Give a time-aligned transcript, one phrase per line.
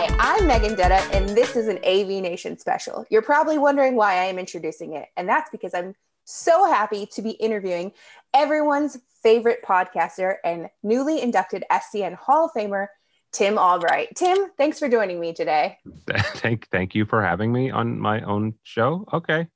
[0.00, 3.04] Hi, I'm Megan Dutta, and this is an AV Nation special.
[3.10, 7.20] You're probably wondering why I am introducing it, and that's because I'm so happy to
[7.20, 7.92] be interviewing
[8.32, 12.86] everyone's favorite podcaster and newly inducted SCN Hall of Famer,
[13.30, 14.16] Tim Albright.
[14.16, 15.76] Tim, thanks for joining me today.
[16.36, 19.04] thank, thank you for having me on my own show.
[19.12, 19.48] Okay.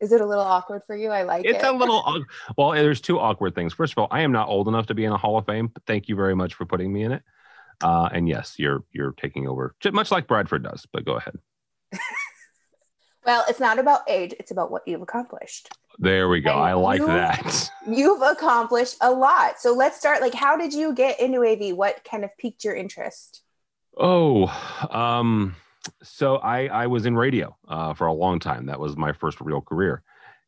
[0.00, 1.10] Is it a little awkward for you?
[1.10, 1.56] I like it's it.
[1.56, 2.24] It's a little
[2.56, 2.70] well.
[2.70, 3.74] There's two awkward things.
[3.74, 5.66] First of all, I am not old enough to be in a Hall of Fame,
[5.66, 7.22] but thank you very much for putting me in it.
[7.82, 10.86] Uh, and yes, you're you're taking over, much like Bradford does.
[10.92, 11.38] But go ahead.
[13.26, 15.68] well, it's not about age; it's about what you've accomplished.
[15.98, 16.52] There we go.
[16.52, 17.70] And I like you, that.
[17.86, 19.60] You've accomplished a lot.
[19.60, 20.22] So let's start.
[20.22, 21.76] Like, how did you get into AV?
[21.76, 23.42] What kind of piqued your interest?
[23.96, 24.46] Oh,
[24.90, 25.54] um,
[26.02, 28.66] so I I was in radio uh, for a long time.
[28.66, 30.02] That was my first real career,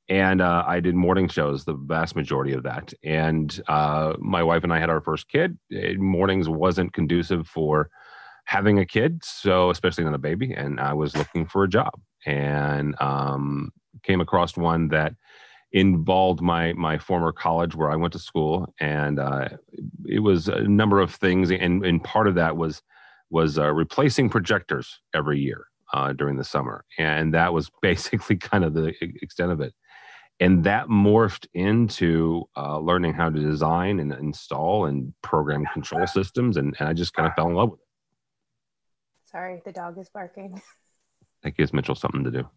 [0.08, 2.92] and uh, I did morning shows, the vast majority of that.
[3.02, 5.58] And uh, my wife and I had our first kid.
[5.70, 7.88] It, mornings wasn't conducive for
[8.44, 10.52] having a kid, so especially not a baby.
[10.52, 11.94] And I was looking for a job,
[12.26, 15.14] and um, came across one that
[15.72, 19.48] involved my my former college where I went to school, and uh,
[20.06, 22.82] it was a number of things, and and part of that was
[23.30, 28.64] was uh, replacing projectors every year uh, during the summer, and that was basically kind
[28.64, 29.74] of the extent of it.
[30.40, 36.56] And that morphed into uh, learning how to design and install and program control systems,
[36.56, 37.86] and, and I just kind of fell in love with it.
[39.30, 40.60] Sorry, the dog is barking.
[41.42, 42.48] That gives Mitchell something to do.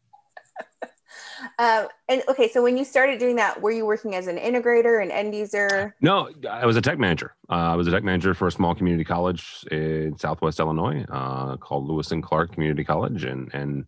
[1.59, 5.03] Um, and okay, so when you started doing that, were you working as an integrator,
[5.03, 5.95] an end user?
[6.01, 7.35] No, I was a tech manager.
[7.49, 11.57] Uh, I was a tech manager for a small community college in Southwest Illinois uh,
[11.57, 13.85] called Lewis and Clark Community College, and and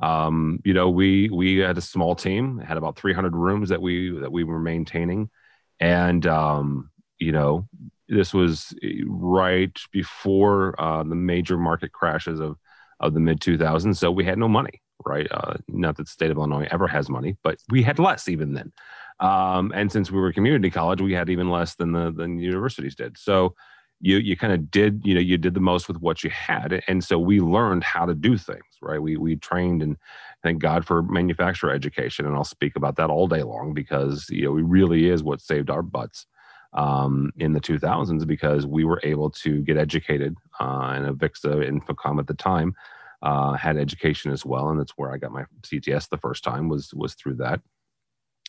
[0.00, 4.18] um, you know we we had a small team, had about 300 rooms that we
[4.18, 5.30] that we were maintaining,
[5.78, 7.68] and um, you know
[8.08, 8.74] this was
[9.06, 12.56] right before uh, the major market crashes of
[12.98, 15.26] of the mid 2000s, so we had no money right?
[15.30, 18.54] Uh, not that the state of Illinois ever has money, but we had less even
[18.54, 18.72] then.
[19.20, 22.94] Um, and since we were community college, we had even less than the than universities
[22.94, 23.18] did.
[23.18, 23.54] So
[24.00, 26.82] you you kind of did you know you did the most with what you had,
[26.88, 29.00] and so we learned how to do things, right?
[29.00, 29.96] We we trained and
[30.42, 34.44] thank God for manufacturer education, and I'll speak about that all day long because you
[34.44, 36.26] know it really is what saved our butts
[36.72, 42.20] um, in the 2000s because we were able to get educated uh, and Avixa InfoComm
[42.20, 42.74] at the time
[43.22, 46.68] uh, had education as well, and that's where I got my CTS the first time
[46.68, 47.60] was was through that,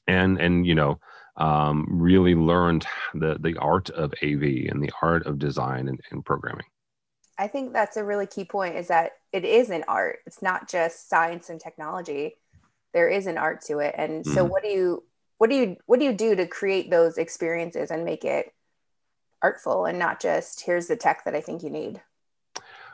[0.08, 1.00] and and you know
[1.38, 6.24] um, really learned the the art of AV and the art of design and, and
[6.24, 6.66] programming.
[7.38, 10.20] I think that's a really key point is that it is an art.
[10.26, 12.36] It's not just science and technology.
[12.94, 13.96] There is an art to it.
[13.98, 14.52] And so mm-hmm.
[14.52, 15.04] what do you
[15.38, 18.54] what do you what do you do to create those experiences and make it
[19.42, 22.02] artful and not just here's the tech that I think you need?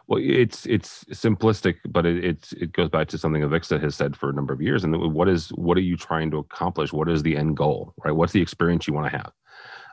[0.07, 4.16] Well, it's it's simplistic, but it it's, it goes back to something Avixa has said
[4.16, 4.84] for a number of years.
[4.85, 6.94] And what is what are you trying to accomplish?
[6.94, 7.94] What is the end goal?
[8.03, 8.12] Right?
[8.12, 9.31] What's the experience you want to have?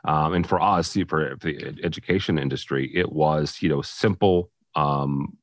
[0.05, 5.37] Um, and for us, for the education industry, it was you know simple um,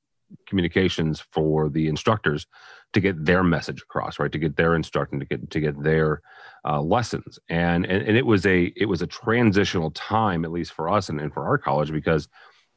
[0.47, 2.47] communications for the instructors
[2.95, 4.33] to get their message across, right?
[4.33, 6.23] To get their instruction, to get to get their
[6.65, 10.73] uh, lessons, and, and and it was a it was a transitional time, at least
[10.73, 12.29] for us and, and for our college, because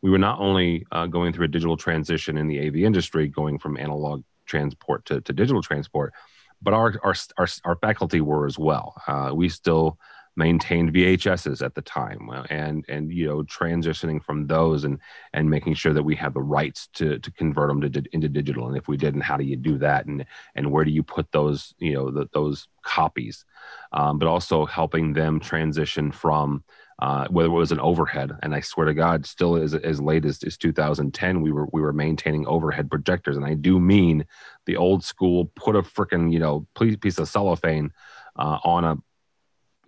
[0.06, 3.58] we were not only uh, going through a digital transition in the AV industry, going
[3.58, 6.14] from analog transport to, to digital transport,
[6.62, 8.94] but our, our, our, our faculty were as well.
[9.08, 9.98] Uh, we still
[10.36, 15.00] maintained VHSs at the time and and you know transitioning from those and
[15.34, 18.68] and making sure that we have the rights to to convert them to, into digital.
[18.68, 20.06] And if we didn't how do you do that?
[20.06, 20.24] And
[20.54, 23.44] and where do you put those you know the, those copies?
[23.92, 26.64] Um, but also helping them transition from
[27.00, 28.32] uh, whether it was an overhead.
[28.42, 31.82] And I swear to God, still as as late as, as 2010, we were we
[31.82, 34.26] were maintaining overhead projectors, and I do mean
[34.66, 37.92] the old school put a freaking you know piece of cellophane
[38.38, 38.98] uh, on a,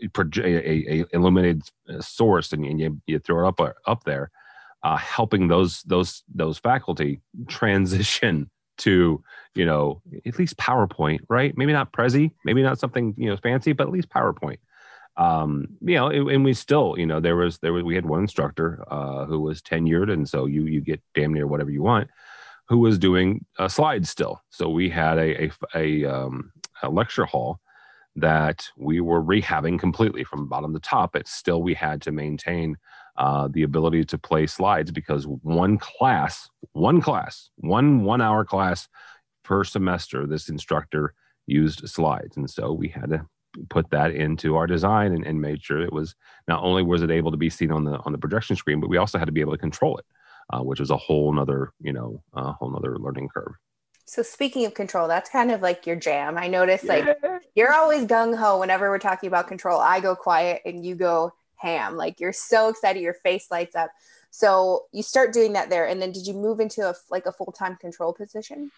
[0.04, 1.64] a, a, illuminated
[2.02, 4.30] source, and, and you, you throw it up uh, up there,
[4.84, 8.50] uh, helping those those those faculty transition
[8.80, 9.24] to
[9.56, 11.58] you know at least PowerPoint, right?
[11.58, 14.58] Maybe not Prezi, maybe not something you know fancy, but at least PowerPoint
[15.18, 18.22] um, you know, and we still, you know, there was there was we had one
[18.22, 22.10] instructor uh, who was tenured, and so you you get damn near whatever you want,
[22.70, 24.42] who was doing uh, slides still.
[24.52, 26.52] So we had a a, a, um,
[26.84, 27.60] a lecture hall
[28.16, 32.76] that we were rehabbing completely from bottom to top, but still we had to maintain
[33.16, 38.88] uh, the ability to play slides because one class, one class, one one hour class
[39.44, 41.16] per semester, this instructor
[41.48, 43.26] used slides, and so we had to
[43.70, 46.16] put that into our design and, and made sure it was
[46.48, 48.90] not only was it able to be seen on the on the projection screen, but
[48.90, 50.06] we also had to be able to control it
[50.52, 53.54] uh, which was a whole nother, you know, a whole nother learning curve.
[54.06, 56.38] So speaking of control, that's kind of like your jam.
[56.38, 57.06] I notice like
[57.56, 59.80] you're always gung ho whenever we're talking about control.
[59.82, 61.98] I go quiet and you go ham.
[61.98, 63.92] Like you're so excited, your face lights up.
[64.32, 67.34] So you start doing that there, and then did you move into a like a
[67.34, 68.72] full time control position?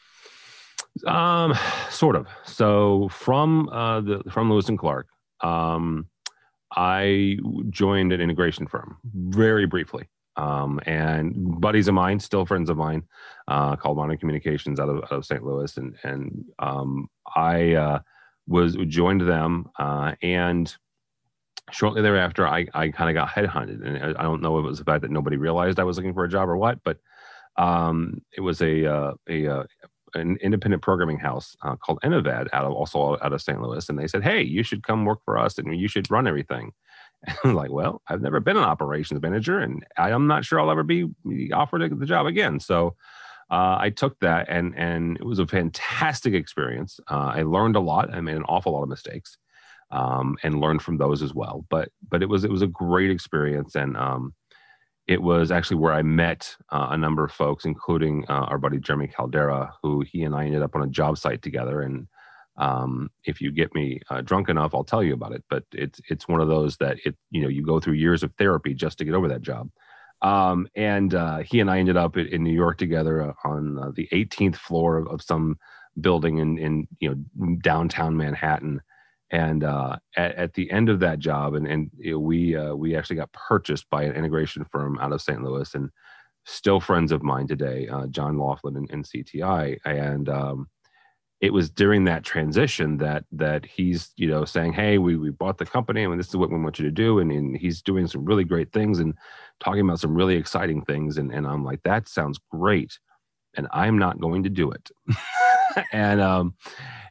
[1.05, 1.53] Um,
[1.89, 2.27] sort of.
[2.45, 5.07] So from uh, the from Lewis and Clark,
[5.41, 6.07] um,
[6.75, 7.37] I
[7.69, 10.07] joined an integration firm very briefly.
[10.35, 13.03] Um, and buddies of mine, still friends of mine,
[13.49, 15.43] uh, called Modern Communications out of, out of St.
[15.43, 17.99] Louis, and and um, I uh,
[18.47, 20.73] was joined them, uh, and
[21.71, 24.79] shortly thereafter, I I kind of got headhunted, and I don't know if it was
[24.79, 26.99] the fact that nobody realized I was looking for a job or what, but
[27.57, 29.63] um, it was a uh, a, a uh,
[30.13, 33.61] an independent programming house uh, called Innovad out of also out of St.
[33.61, 36.27] Louis, and they said, "Hey, you should come work for us, and you should run
[36.27, 36.71] everything."
[37.27, 40.57] And I was like, well, I've never been an operations manager, and I'm not sure
[40.57, 41.09] I'll ever be
[41.53, 42.61] offered the job again.
[42.61, 42.95] So
[43.51, 46.99] uh, I took that, and and it was a fantastic experience.
[47.09, 48.13] Uh, I learned a lot.
[48.13, 49.37] I made an awful lot of mistakes,
[49.91, 51.65] um, and learned from those as well.
[51.69, 54.33] But but it was it was a great experience, and um,
[55.09, 58.77] it was actually where I met uh, a number of folks, including uh, our buddy
[58.77, 62.07] Jeremy Caldera, who he and I ended up on a job site together, and
[62.57, 65.43] um, if you get me uh, drunk enough, I'll tell you about it.
[65.49, 68.31] But it's it's one of those that it you know you go through years of
[68.37, 69.71] therapy just to get over that job.
[70.21, 73.91] Um, and uh, he and I ended up in New York together uh, on uh,
[73.95, 75.57] the 18th floor of, of, some
[75.99, 78.81] building in in you know downtown Manhattan.
[79.31, 82.73] And uh, at, at, the end of that job, and and you know, we uh,
[82.73, 85.43] we actually got purchased by an integration firm out of St.
[85.43, 85.89] Louis, and
[86.45, 90.67] still friends of mine today, John Laughlin and, and CTI, and um,
[91.41, 95.57] it was during that transition that that he's you know saying hey we, we bought
[95.57, 97.19] the company and this is what we want you to do.
[97.19, 99.13] And, and he's doing some really great things and
[99.59, 101.17] talking about some really exciting things.
[101.17, 102.99] And, and i'm like that sounds great
[103.55, 104.89] and i'm not going to do it.
[105.91, 106.55] And um,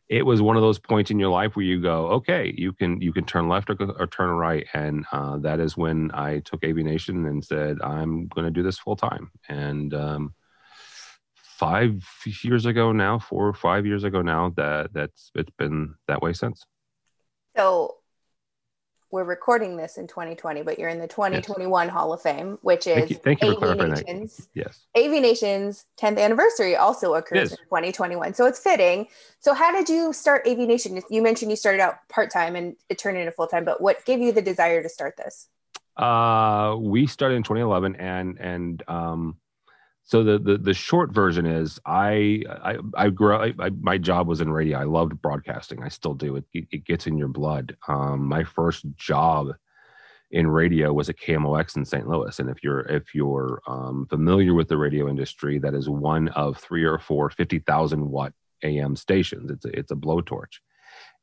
[0.08, 3.00] it was one of those points in your life where you go okay you can
[3.00, 6.64] you can turn left or, or turn right and uh, that is when i took
[6.64, 10.34] AV Nation and said i'm going to do this full time and um,
[11.58, 12.05] five
[12.43, 16.32] years ago now, four or five years ago now, that that's it's been that way
[16.32, 16.64] since.
[17.56, 17.96] So
[19.10, 21.93] we're recording this in 2020, but you're in the 2021 yes.
[21.93, 24.49] Hall of Fame, which is thank you, thank you AV Nations.
[24.55, 24.81] Yes.
[24.96, 28.34] AV Nations 10th anniversary also occurs in 2021.
[28.34, 29.08] So it's fitting.
[29.40, 31.00] So how did you start AV Nation?
[31.08, 34.32] You mentioned you started out part-time and it turned into full-time, but what gave you
[34.32, 35.49] the desire to start this?
[35.96, 39.37] Uh, we started in 2011 and, and, um,
[40.08, 44.26] so the, the the short version is I I I grew I, I, my job
[44.26, 44.78] was in radio.
[44.78, 45.82] I loved broadcasting.
[45.82, 46.37] I still do.
[46.37, 47.76] It it gets in your blood.
[47.88, 49.49] Um, my first job
[50.31, 52.08] in radio was at KMOX in St.
[52.08, 52.38] Louis.
[52.38, 56.56] And if you're if you're um, familiar with the radio industry, that is one of
[56.56, 58.32] three or four 50,000 watt
[58.62, 59.50] AM stations.
[59.50, 60.56] It's a, it's a blowtorch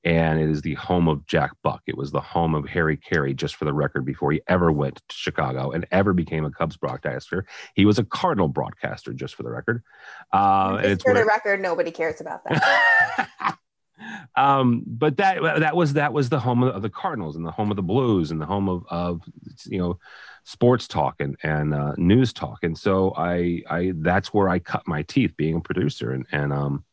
[0.05, 1.81] and it is the home of Jack Buck.
[1.87, 4.97] It was the home of Harry Caray, just for the record, before he ever went
[4.97, 7.47] to Chicago and ever became a Cubs broadcaster.
[7.73, 9.83] He was a Cardinal broadcaster, just for the record.
[10.31, 13.57] Uh, just for the record, nobody cares about that.
[14.35, 17.71] um, but that that was that was the home of, the Cardinals and the home
[17.71, 19.21] of the Blues and the home of of
[19.65, 19.97] you know
[20.43, 22.59] sports talk and and uh, news talk.
[22.63, 26.53] And so I I that's where I cut my teeth being a producer and and
[26.53, 26.85] um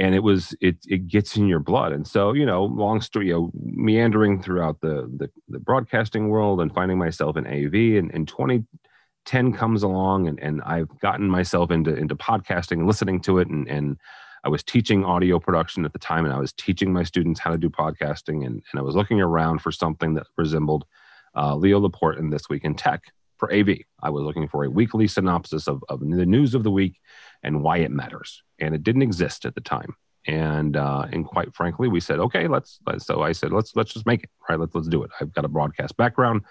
[0.00, 1.92] and it was it it gets in your blood.
[1.92, 6.60] And so you know long story you know meandering throughout the the, the broadcasting world
[6.60, 11.70] and finding myself in av and, and 2010 comes along and, and i've gotten myself
[11.70, 13.48] into into podcasting and listening to it.
[13.48, 13.98] And and
[14.42, 17.50] i was teaching audio production at the time and i was teaching my students how
[17.50, 18.46] to do podcasting.
[18.46, 20.86] And, and i was looking around for something that resembled
[21.36, 23.68] uh, leo laporte in this week in tech for av
[24.02, 27.00] i was looking for a weekly synopsis of, of the news of the week
[27.42, 28.42] and why it matters.
[28.58, 29.96] And it didn't exist at the time.
[30.26, 32.78] And uh, and quite frankly, we said, okay, let's.
[32.98, 34.60] So I said, let's let's just make it right.
[34.60, 35.10] Let's let's do it.
[35.18, 36.42] I've got a broadcast background.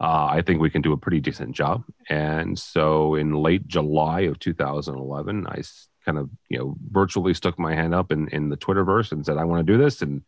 [0.00, 1.82] Uh, I think we can do a pretty decent job.
[2.08, 5.62] And so in late July of 2011, I
[6.04, 9.36] kind of you know virtually stuck my hand up in in the Twitterverse and said,
[9.36, 10.00] I want to do this.
[10.00, 10.22] And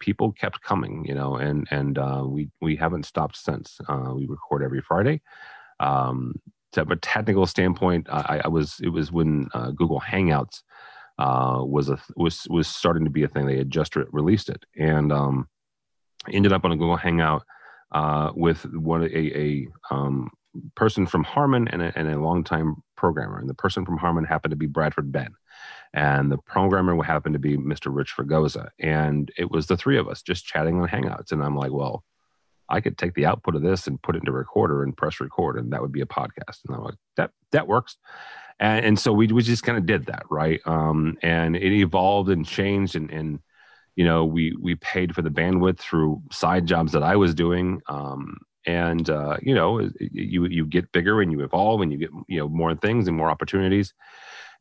[0.00, 3.78] people kept coming, you know, and and uh, we we haven't stopped since.
[3.88, 5.20] Uh, we record every Friday.
[5.78, 6.34] Um,
[6.72, 10.62] from a technical standpoint, I, I was it was when uh, Google Hangouts
[11.18, 13.46] uh, was a was was starting to be a thing.
[13.46, 15.48] They had just re- released it, and um,
[16.32, 17.44] ended up on a Google Hangout
[17.92, 20.30] uh, with one a, a um,
[20.74, 23.38] person from Harman and a, and a longtime programmer.
[23.38, 25.34] And the person from Harman happened to be Bradford Benn,
[25.92, 27.94] and the programmer happened to be Mr.
[27.94, 28.68] Rich Fregosa.
[28.78, 31.32] And it was the three of us just chatting on Hangouts.
[31.32, 32.04] And I'm like, well,
[32.68, 35.20] I could take the output of this and put it into a recorder and press
[35.20, 36.60] record, and that would be a podcast.
[36.66, 37.96] And I'm like, that that works.
[38.60, 40.60] And, and so we, we just kind of did that, right?
[40.66, 43.40] Um, and it evolved and changed, and, and
[43.96, 47.82] you know, we we paid for the bandwidth through side jobs that I was doing.
[47.88, 52.10] Um, and uh, you know, you you get bigger and you evolve and you get
[52.28, 53.94] you know more things and more opportunities.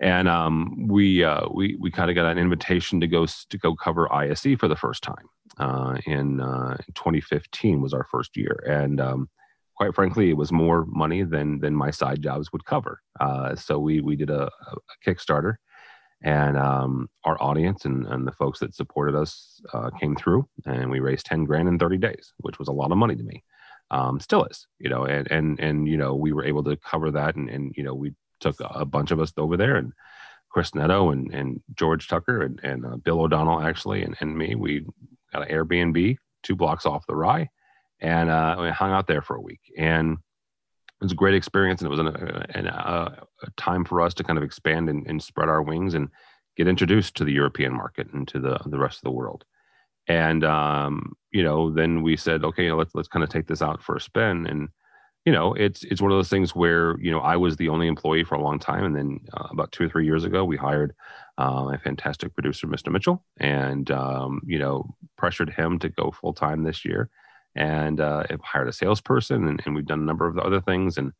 [0.01, 3.75] And um, we uh, we we kind of got an invitation to go to go
[3.75, 5.27] cover ISE for the first time
[5.57, 9.29] uh, in uh, 2015 was our first year, and um,
[9.75, 13.01] quite frankly, it was more money than than my side jobs would cover.
[13.19, 15.55] Uh, so we we did a, a Kickstarter,
[16.21, 20.89] and um, our audience and, and the folks that supported us uh, came through, and
[20.89, 23.43] we raised 10 grand in 30 days, which was a lot of money to me.
[23.91, 27.11] Um, still is, you know, and and and you know we were able to cover
[27.11, 29.93] that, and and you know we took a bunch of us over there, and
[30.49, 34.55] Chris Neto and and George Tucker and and uh, Bill O'Donnell actually, and and me,
[34.55, 34.85] we
[35.31, 37.49] got an Airbnb two blocks off the RAI,
[37.99, 39.61] and uh, we hung out there for a week.
[39.77, 44.01] And it was a great experience, and it was an, an, a, a time for
[44.01, 46.09] us to kind of expand and, and, spread our wings and
[46.57, 49.45] get introduced to the European market and to the the rest of the world.
[50.07, 53.81] And um, you know, then we said, okay, let's let's kind of take this out
[53.81, 54.47] for a spin.
[54.47, 54.69] And
[55.25, 57.87] you know, it's it's one of those things where you know I was the only
[57.87, 60.55] employee for a long time, and then uh, about two or three years ago, we
[60.55, 60.95] hired
[61.37, 62.91] uh, a fantastic producer, Mr.
[62.91, 67.09] Mitchell, and um, you know pressured him to go full time this year,
[67.55, 71.11] and uh, hired a salesperson, and, and, we've done a number of other things, and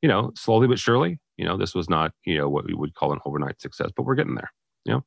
[0.00, 2.94] you know slowly but surely, you know this was not you know what we would
[2.94, 4.52] call an overnight success, but we're getting there.
[4.84, 5.04] You know.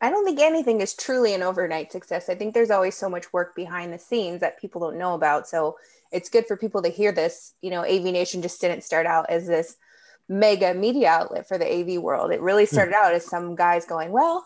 [0.00, 2.28] I don't think anything is truly an overnight success.
[2.28, 5.48] I think there's always so much work behind the scenes that people don't know about.
[5.48, 5.78] So
[6.12, 7.54] it's good for people to hear this.
[7.60, 9.76] You know, AV Nation just didn't start out as this
[10.28, 12.32] mega media outlet for the AV world.
[12.32, 12.74] It really hmm.
[12.74, 14.44] started out as some guys going, well,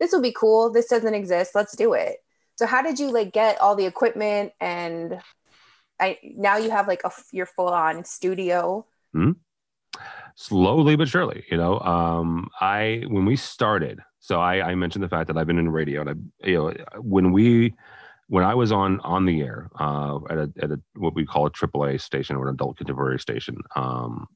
[0.00, 0.70] this will be cool.
[0.70, 1.54] This doesn't exist.
[1.54, 2.18] Let's do it.
[2.56, 5.20] So how did you like get all the equipment and
[6.00, 8.86] I now you have like a your full on studio?
[9.14, 9.32] Mm-hmm.
[10.34, 11.80] Slowly but surely, you know.
[11.80, 15.70] Um, I when we started, so I, I mentioned the fact that I've been in
[15.70, 17.74] radio, and I, you know, when we
[18.28, 21.46] when I was on on the air uh, at a at a what we call
[21.46, 24.26] a AAA station or an adult contemporary station, um,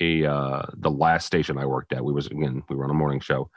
[0.00, 2.04] a uh, the last station I worked at.
[2.04, 3.50] We was again we were on a morning show,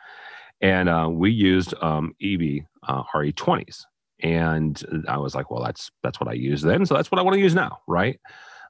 [0.61, 3.83] and uh, we used um, EV uh, RE20s,
[4.21, 7.23] and I was like, well, that's that's what I use then, so that's what I
[7.23, 8.19] want to use now, right?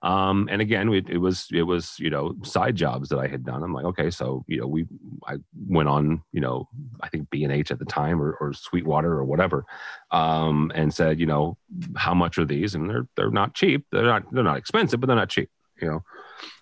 [0.03, 3.45] Um, and again, it, it, was it was you know side jobs that I had
[3.45, 3.61] done.
[3.61, 4.85] I'm like, okay, so you know we
[5.27, 5.35] I
[5.67, 6.67] went on you know
[7.01, 9.65] I think B and H at the time or, or Sweetwater or whatever,
[10.09, 11.57] um, and said you know
[11.95, 12.73] how much are these?
[12.73, 13.85] And they're they're not cheap.
[13.91, 15.49] They're not they're not expensive, but they're not cheap.
[15.79, 16.03] You know,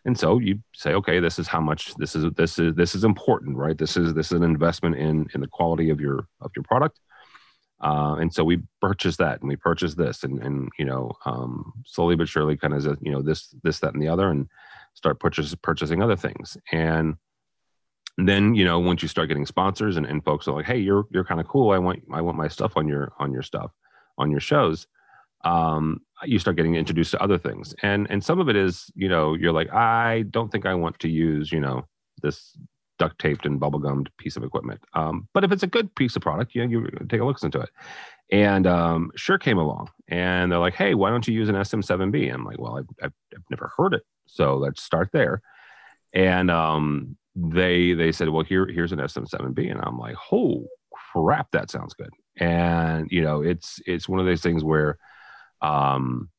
[0.06, 3.04] and so you say okay this is how much this is this is this is
[3.04, 6.52] important right this is this is an investment in in the quality of your of
[6.56, 7.00] your product
[7.82, 11.74] uh, and so we purchased that and we purchased this and and you know um,
[11.86, 14.48] slowly but surely kind of you know this this that and the other and
[14.94, 16.58] start purchase, purchasing other things.
[16.72, 17.16] And
[18.18, 21.06] then you know once you start getting sponsors and, and folks are like hey you're
[21.12, 21.72] you're kind of cool.
[21.72, 23.72] I want i want my stuff on your on your stuff
[24.18, 24.88] on your shows
[25.46, 27.74] um, you start getting introduced to other things.
[27.82, 31.00] And and some of it is you know you're like i don't think i want
[31.00, 31.88] to use you know
[32.22, 32.58] this
[33.00, 34.80] duct taped and bubble gummed piece of equipment.
[34.94, 37.42] Um, but if it's a good piece of product you know you take a look
[37.42, 37.70] into it.
[38.32, 42.34] And um, Shure came along and they're like hey why don't you use an sm7b
[42.34, 44.04] i'm like well i've, I've, I've never heard it.
[44.28, 45.42] So let's start there.
[46.14, 51.52] And um, they they said well here here's an sm7b and i'm like oh crap
[51.52, 52.12] that sounds good.
[52.38, 54.98] And you know it's it's one of those things where
[55.62, 56.30] um,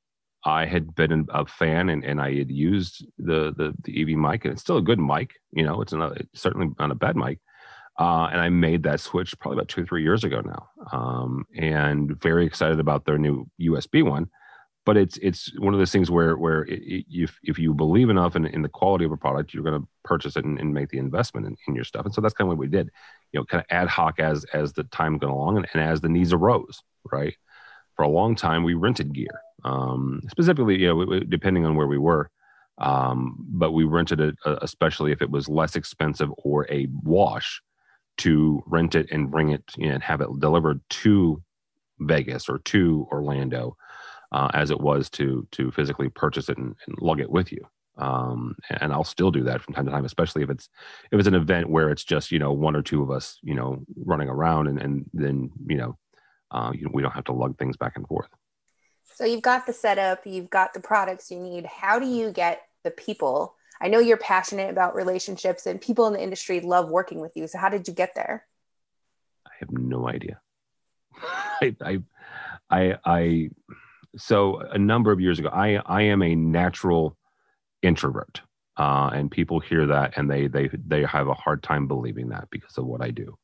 [0.45, 4.45] I had been a fan and, and I had used the, the, the EV mic
[4.45, 5.35] and it's still a good mic.
[5.53, 7.39] You know, it's, it's certainly not a bad mic.
[7.99, 10.69] Uh, and I made that switch probably about two or three years ago now.
[10.91, 14.31] Um, and very excited about their new USB one.
[14.87, 18.09] But it's it's one of those things where where it, it, if if you believe
[18.09, 20.73] enough in, in the quality of a product, you're going to purchase it and, and,
[20.73, 22.07] make the investment in, in, your stuff.
[22.07, 22.91] And so that's kind of what we did,
[23.31, 26.01] you know, kind of ad hoc as as the time went along and, and as
[26.01, 26.83] the needs arose,
[27.13, 27.37] right?
[28.01, 31.99] For a long time we rented gear um, specifically you know depending on where we
[31.99, 32.31] were
[32.79, 37.61] um, but we rented it uh, especially if it was less expensive or a wash
[38.17, 41.43] to rent it and bring it you know, and have it delivered to
[41.99, 43.77] vegas or to orlando
[44.33, 47.63] uh, as it was to to physically purchase it and, and lug it with you.
[47.99, 50.71] Um, and I'll still do that from time to time, especially if it's
[51.13, 53.55] if it's an event where it's just you know one or two of us you
[53.55, 55.99] know running around and and then you know
[56.51, 58.29] uh, you know, we don't have to lug things back and forth.
[59.15, 61.67] So you've got the setup, you've got the products you need.
[61.67, 63.55] How do you get the people?
[63.81, 67.47] I know you're passionate about relationships and people in the industry love working with you.
[67.47, 68.47] So how did you get there?
[69.47, 70.41] I have no idea.
[71.23, 72.03] I, I,
[72.71, 73.51] I, I,
[74.17, 77.17] so a number of years ago, I I am a natural
[77.83, 78.41] introvert,
[78.77, 82.49] uh, and people hear that and they they they have a hard time believing that
[82.51, 83.39] because of what I do.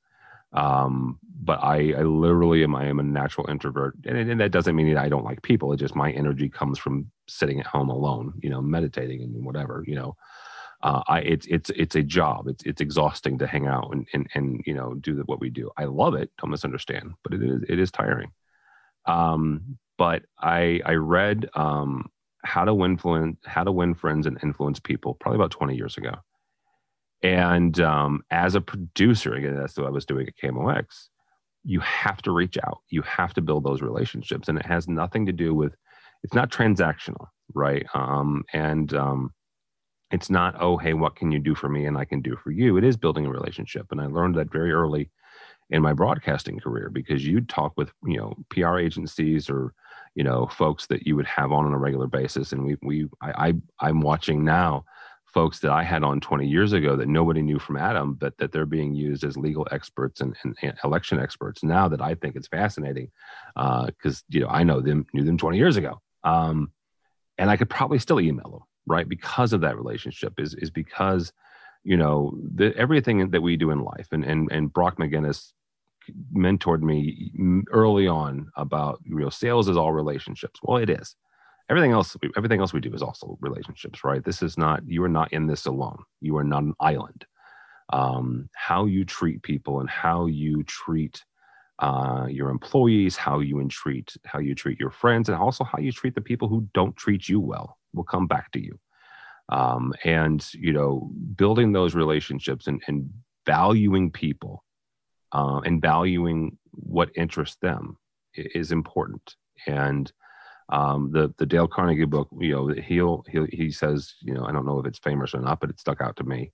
[0.57, 4.75] Um, but I, I literally am I am a natural introvert, and, and that doesn't
[4.75, 5.73] mean that I don't like people.
[5.73, 9.85] It just my energy comes from sitting at home alone, you know, meditating and whatever,
[9.87, 10.17] you know.
[10.83, 12.49] Uh, I it's it's it's a job.
[12.49, 15.71] It's it's exhausting to hang out and and and you know do what we do.
[15.77, 16.31] I love it.
[16.39, 18.33] Don't misunderstand, but it is it is tiring.
[19.07, 22.11] Um, but I I read um,
[22.45, 22.99] how to win
[23.45, 26.15] how to win friends and influence people probably about 20 years ago.
[27.23, 31.09] And um, as a producer, again, that's what I was doing at KMOX.
[31.65, 32.79] You have to reach out.
[32.91, 35.75] You have to build those relationships, and it has nothing to do with.
[36.23, 37.85] It's not transactional, right?
[37.95, 39.33] Um, and um,
[40.11, 42.51] it's not oh hey what can you do for me and i can do for
[42.51, 45.11] you it is building a relationship and i learned that very early
[45.71, 49.73] in my broadcasting career because you'd talk with you know pr agencies or
[50.15, 53.07] you know folks that you would have on on a regular basis and we we
[53.21, 54.85] i, I i'm watching now
[55.37, 58.53] folks that i had on 20 years ago that nobody knew from adam but that
[58.53, 62.37] they're being used as legal experts and, and, and election experts now that i think
[62.37, 63.11] it's fascinating
[63.55, 66.01] because uh, you know i know them knew them 20 years ago.
[66.25, 66.73] Um,
[67.37, 71.35] and i could probably still email them right because of that relationship is is because
[71.85, 75.53] you know the, everything that we do in life and and and brock mcginnis
[76.35, 77.31] mentored me
[77.71, 80.61] early on about you know sales is all relationships.
[80.63, 81.15] Well it is
[81.71, 84.25] everything else everything else we do is also relationships right?
[84.25, 86.03] This is not you are not in this alone.
[86.21, 87.25] You are not an island.
[87.93, 91.25] Um, how you treat people and how you treat
[91.79, 95.93] uh, your employees how you treat how you treat your friends and also how you
[95.93, 98.79] treat the people who don't treat you well will come back to you.
[99.49, 103.11] Um, and you know building those relationships and, and
[103.45, 104.65] valuing people
[105.33, 107.99] uh, and valuing what interests them
[108.35, 109.37] is important.
[109.67, 110.11] And
[110.69, 114.53] um, the the Dale Carnegie book, you know, he'll he he says, you know, I
[114.53, 116.53] don't know if it's famous or not, but it stuck out to me.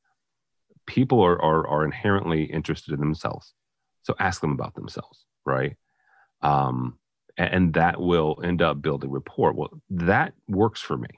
[0.86, 3.54] People are are, are inherently interested in themselves,
[4.02, 5.76] so ask them about themselves, right?
[6.42, 6.98] Um,
[7.36, 9.52] and, and that will end up building rapport.
[9.52, 11.08] Well, that works for me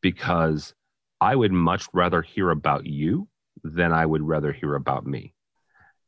[0.00, 0.74] because
[1.20, 3.28] I would much rather hear about you
[3.64, 5.32] than I would rather hear about me.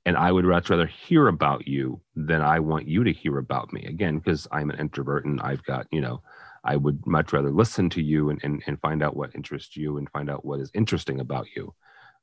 [0.08, 3.74] And I would much rather hear about you than I want you to hear about
[3.74, 3.84] me.
[3.84, 6.22] Again, because I'm an introvert and I've got, you know,
[6.64, 9.98] I would much rather listen to you and, and, and find out what interests you
[9.98, 11.74] and find out what is interesting about you.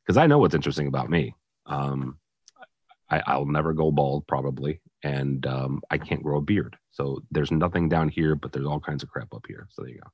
[0.01, 1.35] Because I know what's interesting about me.
[1.67, 2.17] Um,
[3.07, 4.81] I, will never go bald, probably.
[5.03, 6.75] And um, I can't grow a beard.
[6.89, 9.67] So there's nothing down here, but there's all kinds of crap up here.
[9.69, 10.09] So there you go.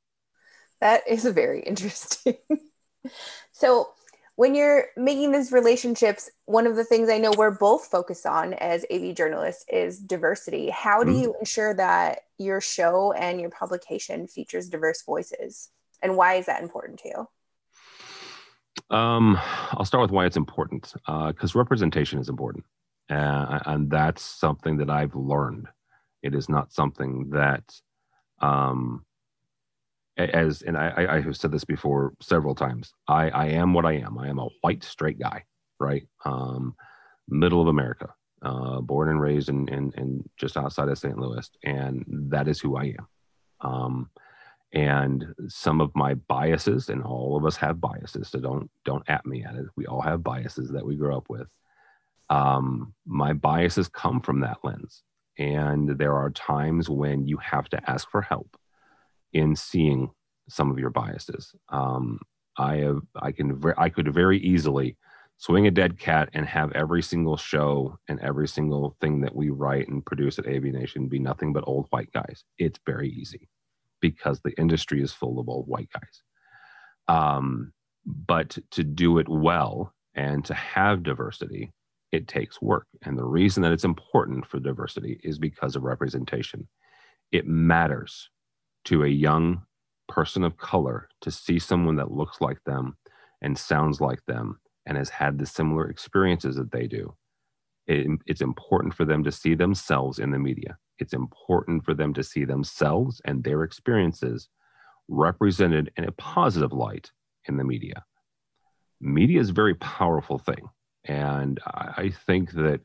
[0.81, 2.35] That is very interesting.
[3.53, 3.93] so,
[4.41, 8.55] when you're making these relationships, one of the things I know we're both focused on
[8.55, 10.71] as AV journalists is diversity.
[10.71, 11.21] How do mm-hmm.
[11.21, 15.69] you ensure that your show and your publication features diverse voices?
[16.01, 17.09] And why is that important to
[18.89, 18.97] you?
[18.97, 19.37] Um,
[19.73, 22.65] I'll start with why it's important because uh, representation is important.
[23.11, 25.67] Uh, and that's something that I've learned.
[26.23, 27.71] It is not something that
[28.39, 29.05] um,
[30.17, 32.93] as and I, I have said this before several times.
[33.07, 34.17] I, I am what I am.
[34.17, 35.43] I am a white straight guy,
[35.79, 36.07] right?
[36.25, 36.75] Um,
[37.27, 38.09] middle of America,
[38.41, 41.17] uh, born and raised in, in, in just outside of St.
[41.17, 43.07] Louis, and that is who I am.
[43.61, 44.09] Um,
[44.73, 49.25] and some of my biases, and all of us have biases, so don't don't at
[49.25, 49.65] me at it.
[49.75, 51.47] We all have biases that we grow up with.
[52.29, 55.03] Um, my biases come from that lens,
[55.37, 58.55] and there are times when you have to ask for help
[59.33, 60.09] in seeing
[60.49, 61.53] some of your biases.
[61.69, 62.19] Um,
[62.57, 64.97] I have, I can, I could very easily
[65.37, 69.49] swing a dead cat and have every single show and every single thing that we
[69.49, 72.43] write and produce at AV Nation be nothing but old white guys.
[72.59, 73.49] It's very easy
[74.01, 76.21] because the industry is full of old white guys.
[77.07, 77.73] Um,
[78.05, 81.71] but to do it well and to have diversity,
[82.11, 82.87] it takes work.
[83.03, 86.67] And the reason that it's important for diversity is because of representation.
[87.31, 88.29] It matters
[88.85, 89.63] to a young
[90.07, 92.97] person of color to see someone that looks like them
[93.41, 97.15] and sounds like them and has had the similar experiences that they do.
[97.87, 100.77] It, it's important for them to see themselves in the media.
[100.99, 104.49] It's important for them to see themselves and their experiences
[105.07, 107.11] represented in a positive light
[107.45, 108.05] in the media.
[108.99, 110.69] Media is a very powerful thing.
[111.05, 112.81] And I think that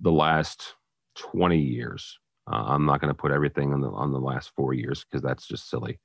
[0.00, 0.74] the last
[1.16, 2.18] 20 years,
[2.50, 5.22] uh, I'm not going to put everything on the on the last four years because
[5.22, 5.98] that's just silly.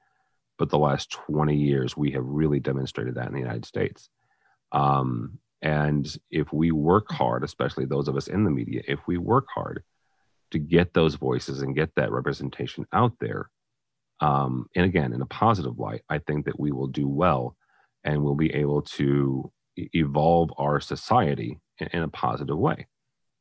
[0.58, 4.10] But the last 20 years, we have really demonstrated that in the United States.
[4.72, 9.18] Um, and if we work hard, especially those of us in the media, if we
[9.18, 9.84] work hard,
[10.52, 13.50] to get those voices and get that representation out there.
[14.20, 17.56] Um, and again, in a positive light, I think that we will do well
[18.04, 22.88] and we'll be able to evolve our society in, in a positive way.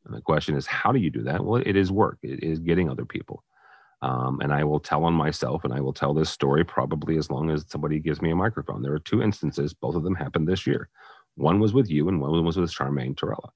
[0.04, 1.44] And the question is, how do you do that?
[1.44, 3.44] Well, it is work, it is getting other people.
[4.02, 7.30] Um, and I will tell on myself, and I will tell this story probably as
[7.30, 8.82] long as somebody gives me a microphone.
[8.82, 10.88] There are two instances, both of them happened this year.
[11.34, 13.50] One was with you, and one was with Charmaine Torella,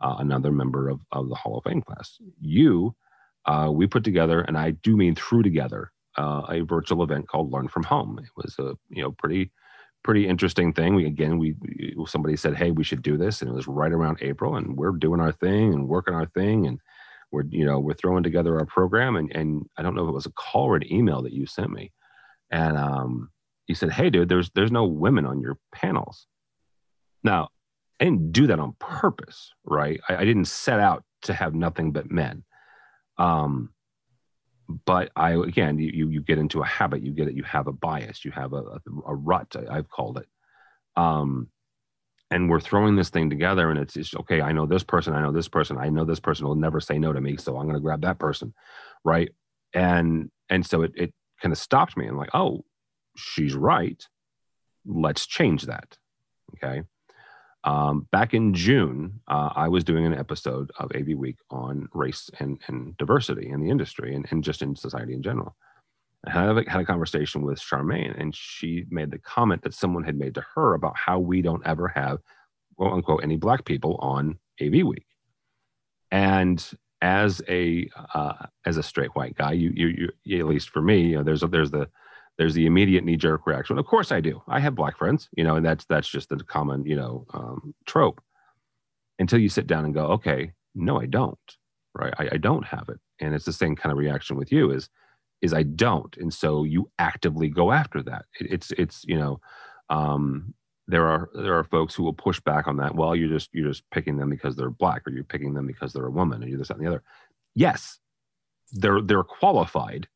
[0.00, 2.18] uh, another member of, of the Hall of Fame class.
[2.38, 2.94] You,
[3.46, 7.50] uh, we put together, and I do mean threw together, uh, a virtual event called
[7.50, 8.20] Learn from Home.
[8.22, 9.50] It was a you know pretty
[10.08, 10.94] pretty interesting thing.
[10.94, 11.54] We again, we
[12.06, 14.92] somebody said, "Hey, we should do this," and it was right around April, and we're
[14.92, 16.80] doing our thing and working our thing, and
[17.30, 19.16] we're you know we're throwing together our program.
[19.16, 21.44] And and I don't know if it was a call or an email that you
[21.44, 21.92] sent me,
[22.50, 23.28] and um,
[23.66, 26.26] you said, "Hey, dude, there's there's no women on your panels."
[27.22, 27.50] Now,
[28.00, 30.00] I didn't do that on purpose, right?
[30.08, 32.44] I, I didn't set out to have nothing but men.
[33.18, 33.74] Um,
[34.68, 37.72] but I again, you you get into a habit, you get it, you have a
[37.72, 39.56] bias, you have a, a, a rut.
[39.56, 40.28] I, have called it.
[40.96, 41.48] Um,
[42.30, 44.42] and we're throwing this thing together, and it's just okay.
[44.42, 46.98] I know this person, I know this person, I know this person will never say
[46.98, 48.52] no to me, so I'm going to grab that person,
[49.04, 49.30] right?
[49.72, 52.06] And and so it it kind of stopped me.
[52.06, 52.64] I'm like, oh,
[53.16, 54.06] she's right.
[54.84, 55.96] Let's change that.
[56.56, 56.82] Okay.
[57.64, 62.30] Um, back in June, uh, I was doing an episode of AV Week on race
[62.38, 65.56] and, and diversity in the industry and, and just in society in general.
[66.26, 70.04] I had a, had a conversation with Charmaine, and she made the comment that someone
[70.04, 72.18] had made to her about how we don't ever have,
[72.76, 75.06] quote unquote, any black people on AV Week.
[76.10, 76.64] And
[77.00, 81.02] as a uh, as a straight white guy, you, you you at least for me,
[81.02, 81.88] you know, there's a, there's the
[82.38, 83.78] there's the immediate knee jerk reaction.
[83.78, 84.40] Of course I do.
[84.46, 87.74] I have black friends, you know, and that's that's just the common, you know, um,
[87.86, 88.22] trope.
[89.18, 91.38] Until you sit down and go, okay, no, I don't.
[91.94, 92.14] Right?
[92.18, 93.00] I, I don't have it.
[93.20, 94.88] And it's the same kind of reaction with you is
[95.42, 96.16] is I don't.
[96.16, 98.26] And so you actively go after that.
[98.40, 99.40] It, it's it's, you know,
[99.90, 100.54] um,
[100.86, 102.94] there are there are folks who will push back on that.
[102.94, 105.92] Well, you're just you're just picking them because they're black, or you're picking them because
[105.92, 107.02] they're a woman, or you're this that, and the other.
[107.56, 107.98] Yes,
[108.72, 110.06] they're they're qualified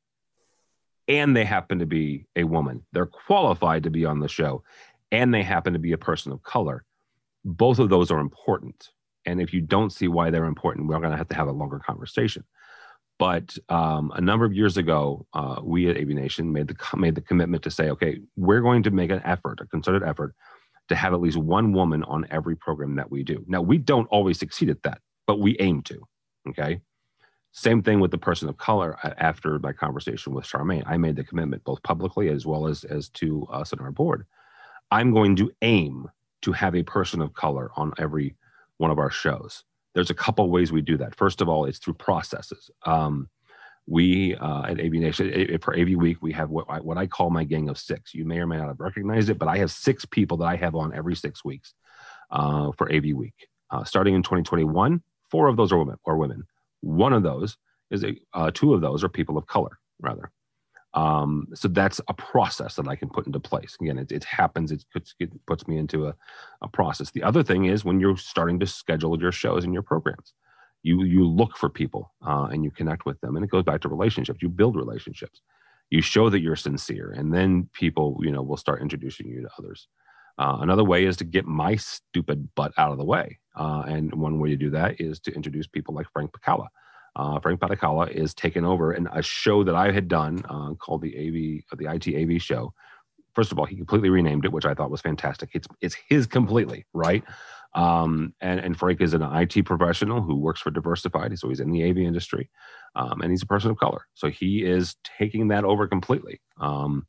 [1.09, 2.85] and they happen to be a woman.
[2.93, 4.63] They're qualified to be on the show
[5.11, 6.85] and they happen to be a person of color.
[7.45, 8.89] Both of those are important.
[9.27, 11.53] And if you don't see why they're important, we're going to have to have a
[11.53, 12.45] longer conversation.
[13.19, 17.15] But um, a number of years ago, uh, we at AV Nation made the made
[17.15, 20.35] the commitment to say, okay, we're going to make an effort, a concerted effort,
[20.89, 23.45] to have at least one woman on every program that we do.
[23.47, 26.01] Now, we don't always succeed at that, but we aim to.
[26.49, 26.81] Okay,
[27.53, 28.99] same thing with the person of color.
[29.19, 33.09] After my conversation with Charmaine, I made the commitment both publicly as well as as
[33.11, 34.27] to us and our board.
[34.91, 36.09] I'm going to aim
[36.43, 38.37] to have a person of color on every
[38.79, 39.65] one of our shows.
[39.95, 41.15] There's a couple ways we do that.
[41.15, 42.71] First of all, it's through processes.
[42.85, 43.29] Um,
[43.87, 47.31] we uh, at AV Nation for AV Week, we have what I, what I call
[47.31, 48.15] my gang of six.
[48.15, 50.57] You may or may not have recognized it, but I have six people that I
[50.57, 51.75] have on every six weeks
[52.31, 53.35] uh, for AV Week.
[53.71, 55.97] Uh, starting in 2021, four of those are women.
[56.05, 56.45] Or women.
[56.83, 57.57] One of those
[57.91, 60.31] is a, uh, two of those are people of color, rather.
[60.95, 63.77] Um, so that's a process that I can put into place.
[63.81, 64.71] Again, it, it happens.
[64.71, 66.15] It puts, it puts me into a,
[66.61, 67.11] a process.
[67.11, 70.35] The other thing is when you're starting to schedule your shows and your programs,
[70.83, 73.81] you you look for people uh, and you connect with them, and it goes back
[73.83, 74.41] to relationships.
[74.43, 75.41] You build relationships.
[75.91, 79.49] You show that you're sincere, and then people, you know, will start introducing you to
[79.59, 79.89] others.
[80.39, 83.39] Uh, another way is to get my stupid butt out of the way.
[83.55, 86.69] Uh, and one way to do that is to introduce people like Frank Padikkala.
[87.15, 91.03] Uh, Frank Padikkala is taken over in a show that I had done uh, called
[91.03, 92.73] the AV, the IT AV show.
[93.35, 95.51] First of all, he completely renamed it, which I thought was fantastic.
[95.55, 97.23] It's it's his completely, right?
[97.75, 101.71] Um, and, and Frank is an IT professional who works for Diversified, so he's in
[101.71, 102.51] the AV industry,
[102.95, 104.07] um, and he's a person of color.
[104.15, 106.41] So he is taking that over completely.
[106.61, 107.07] Um,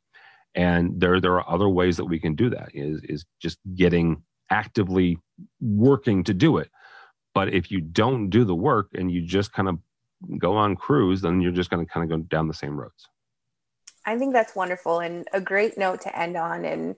[0.54, 2.70] and there there are other ways that we can do that.
[2.72, 5.18] Is is just getting actively
[5.60, 6.70] working to do it.
[7.34, 9.78] But if you don't do the work and you just kind of
[10.38, 13.08] go on cruise, then you're just going to kind of go down the same roads.
[14.06, 16.64] I think that's wonderful and a great note to end on.
[16.64, 16.94] And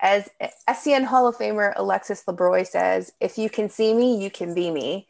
[0.00, 0.28] as
[0.68, 4.70] SCN Hall of Famer Alexis LeBroy says, if you can see me, you can be
[4.70, 5.06] me.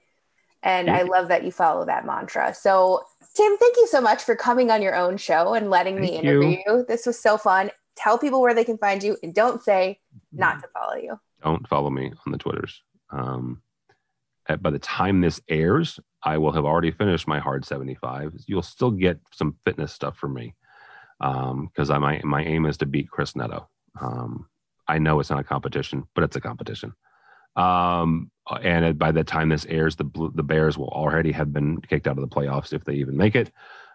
[0.62, 2.52] And I love that you follow that mantra.
[2.52, 3.02] So,
[3.35, 6.18] Tim, thank you so much for coming on your own show and letting thank me
[6.18, 6.62] interview you.
[6.66, 6.85] you.
[6.87, 7.70] This was so fun.
[7.96, 10.00] Tell people where they can find you and don't say
[10.33, 11.18] not to follow you.
[11.42, 12.83] Don't follow me on the Twitters.
[13.11, 13.62] Um,
[14.48, 18.35] at, by the time this airs, I will have already finished my hard 75.
[18.46, 20.55] You'll still get some fitness stuff from me
[21.18, 23.68] because um, my my aim is to beat Chris Neto.
[24.00, 24.48] Um,
[24.88, 26.94] I know it's not a competition, but it's a competition.
[27.57, 28.31] Um,
[28.62, 32.18] and by the time this airs, the the Bears will already have been kicked out
[32.18, 33.53] of the playoffs if they even make it.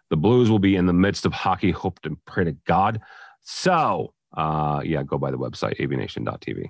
[0.09, 3.01] The Blues will be in the midst of hockey, Hope and pray to God.
[3.41, 6.69] So, uh, yeah, go by the website avnation.tv.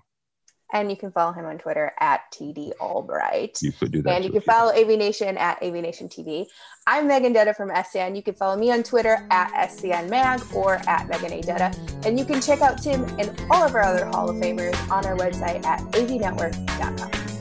[0.73, 3.59] And you can follow him on Twitter at TD Albright.
[3.61, 4.13] You could do that.
[4.15, 6.47] And you can follow AVNation at AVNation TV.
[6.87, 8.15] I'm Megan Dutta from SCN.
[8.15, 11.41] You can follow me on Twitter at SCN Mag or at Megan A.
[11.41, 12.05] Dutta.
[12.05, 15.05] And you can check out Tim and all of our other Hall of Famers on
[15.05, 17.34] our website at avnetwork.com.